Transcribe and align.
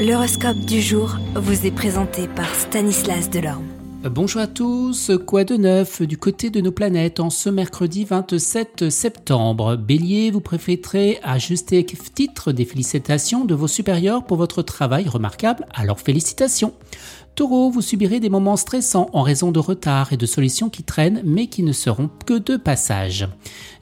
L'horoscope 0.00 0.56
du 0.60 0.80
jour 0.80 1.18
vous 1.34 1.66
est 1.66 1.70
présenté 1.70 2.26
par 2.26 2.54
Stanislas 2.54 3.28
Delorme. 3.28 3.66
Bonjour 4.02 4.40
à 4.40 4.46
tous, 4.46 5.10
quoi 5.26 5.44
de 5.44 5.58
neuf 5.58 6.00
du 6.00 6.16
côté 6.16 6.48
de 6.48 6.62
nos 6.62 6.72
planètes 6.72 7.20
en 7.20 7.28
ce 7.28 7.50
mercredi 7.50 8.06
27 8.06 8.88
septembre? 8.88 9.76
Bélier, 9.76 10.30
vous 10.30 10.40
préférez 10.40 11.18
ajuster 11.22 11.84
titre 11.84 12.50
des 12.52 12.64
félicitations 12.64 13.44
de 13.44 13.54
vos 13.54 13.68
supérieurs 13.68 14.24
pour 14.24 14.38
votre 14.38 14.62
travail 14.62 15.06
remarquable, 15.06 15.66
alors 15.74 16.00
félicitations 16.00 16.72
Taureau, 17.40 17.70
vous 17.70 17.80
subirez 17.80 18.20
des 18.20 18.28
moments 18.28 18.58
stressants 18.58 19.08
en 19.14 19.22
raison 19.22 19.50
de 19.50 19.58
retard 19.58 20.12
et 20.12 20.18
de 20.18 20.26
solutions 20.26 20.68
qui 20.68 20.82
traînent 20.82 21.22
mais 21.24 21.46
qui 21.46 21.62
ne 21.62 21.72
seront 21.72 22.10
que 22.26 22.34
de 22.34 22.58
passage. 22.58 23.26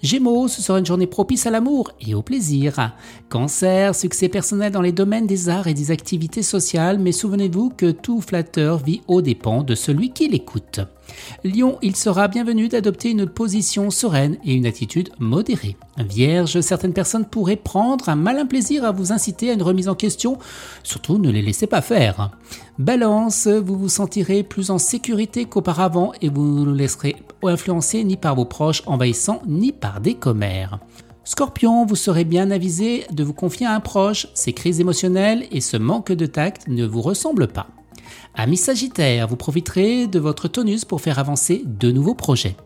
Gémeaux, 0.01 0.47
ce 0.47 0.63
sera 0.63 0.79
une 0.79 0.87
journée 0.87 1.09
propice 1.09 1.45
à 1.45 1.51
l'amour 1.51 1.91
et 2.01 2.15
au 2.15 2.23
plaisir. 2.23 2.93
Cancer, 3.29 3.97
succès 3.97 4.29
personnel 4.29 4.71
dans 4.71 4.81
les 4.81 4.93
domaines 4.93 5.27
des 5.27 5.49
arts 5.49 5.67
et 5.67 5.75
des 5.75 5.91
activités 5.91 6.45
sociales, 6.45 7.01
mais 7.01 7.11
souvenez-vous 7.11 7.71
que 7.71 7.91
tout 7.91 8.21
flatteur 8.21 8.79
vit 8.79 9.03
aux 9.09 9.23
dépens 9.23 9.65
de 9.65 9.75
celui 9.75 10.11
qui 10.11 10.29
l'écoute. 10.29 10.79
Lion, 11.45 11.79
il 11.83 11.97
sera 11.97 12.29
bienvenu 12.29 12.69
d'adopter 12.69 13.11
une 13.11 13.27
position 13.27 13.91
sereine 13.91 14.39
et 14.45 14.55
une 14.55 14.67
attitude 14.67 15.11
modérée. 15.19 15.77
Vierge, 15.99 16.61
certaines 16.61 16.93
personnes 16.93 17.25
pourraient 17.25 17.57
prendre 17.57 18.09
un 18.09 18.17
malin 18.17 18.47
plaisir 18.47 18.85
à 18.85 18.93
vous 18.93 19.13
inciter 19.13 19.51
à 19.51 19.55
une 19.55 19.63
remise 19.63 19.89
en 19.89 19.95
question, 19.95 20.39
surtout 20.83 21.19
ne 21.19 21.31
les 21.31 21.43
laissez 21.43 21.67
pas 21.67 21.83
faire. 21.83 22.31
Balance, 22.79 23.47
vous 23.47 23.79
vous 23.79 23.89
sentirez 23.89 24.43
plus 24.43 24.71
en 24.71 24.79
sécurité 24.79 25.45
qu'auparavant 25.45 26.13
et 26.21 26.29
vous 26.29 26.67
ne 26.67 26.75
laisserez 26.75 27.17
influencer 27.43 28.05
ni 28.05 28.17
par 28.17 28.35
vos 28.35 28.45
proches 28.45 28.83
envahissants 28.87 29.43
ni 29.47 29.73
par 29.73 30.01
des 30.01 30.15
commères. 30.15 30.79
Scorpion, 31.25 31.85
vous 31.85 31.97
serez 31.97 32.25
bien 32.25 32.51
avisé 32.51 33.05
de 33.13 33.23
vous 33.23 33.35
confier 33.35 33.67
à 33.67 33.75
un 33.75 33.81
proche, 33.81 34.29
ces 34.33 34.55
crises 34.55 34.81
émotionnelles 34.81 35.47
et 35.53 35.61
ce 35.61 35.77
manque 35.77 36.11
de 36.11 36.25
tact 36.25 36.69
ne 36.69 36.87
vous 36.87 37.03
ressemblent 37.03 37.49
pas. 37.49 37.67
Ami 38.35 38.57
Sagittaire, 38.57 39.27
vous 39.27 39.37
profiterez 39.37 40.07
de 40.07 40.19
votre 40.19 40.49
tonus 40.49 40.85
pour 40.85 41.01
faire 41.01 41.19
avancer 41.19 41.63
de 41.65 41.91
nouveaux 41.91 42.15
projets. 42.15 42.57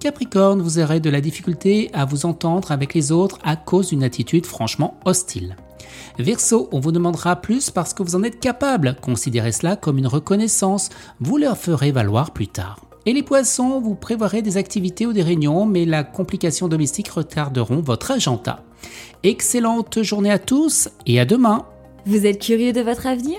Capricorne, 0.00 0.62
vous 0.62 0.78
aurez 0.78 0.98
de 0.98 1.10
la 1.10 1.20
difficulté 1.20 1.90
à 1.92 2.06
vous 2.06 2.24
entendre 2.24 2.72
avec 2.72 2.94
les 2.94 3.12
autres 3.12 3.38
à 3.44 3.56
cause 3.56 3.88
d'une 3.88 4.02
attitude 4.02 4.46
franchement 4.46 4.98
hostile. 5.04 5.56
Verseau, 6.18 6.68
on 6.72 6.80
vous 6.80 6.92
demandera 6.92 7.36
plus 7.36 7.70
parce 7.70 7.92
que 7.92 8.02
vous 8.02 8.16
en 8.16 8.22
êtes 8.22 8.40
capable. 8.40 8.96
Considérez 9.00 9.52
cela 9.52 9.76
comme 9.76 9.98
une 9.98 10.06
reconnaissance. 10.06 10.88
Vous 11.20 11.36
leur 11.36 11.58
ferez 11.58 11.92
valoir 11.92 12.32
plus 12.32 12.48
tard. 12.48 12.80
Et 13.06 13.12
les 13.12 13.22
poissons, 13.22 13.80
vous 13.80 13.94
prévoirez 13.94 14.42
des 14.42 14.56
activités 14.56 15.06
ou 15.06 15.12
des 15.12 15.22
réunions, 15.22 15.66
mais 15.66 15.86
la 15.86 16.04
complication 16.04 16.68
domestique 16.68 17.08
retarderont 17.08 17.80
votre 17.80 18.10
agenda. 18.10 18.62
Excellente 19.22 20.02
journée 20.02 20.30
à 20.30 20.38
tous 20.38 20.88
et 21.06 21.20
à 21.20 21.24
demain. 21.24 21.66
Vous 22.06 22.26
êtes 22.26 22.40
curieux 22.40 22.72
de 22.72 22.80
votre 22.80 23.06
avenir? 23.06 23.38